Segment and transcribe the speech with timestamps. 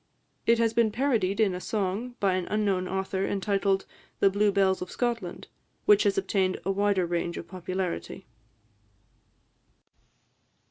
[0.47, 3.85] It has been parodied in a song, by an unknown author, entitled
[4.19, 5.47] "The Blue Bells of Scotland,"
[5.85, 8.25] which has obtained a wider range of popularity.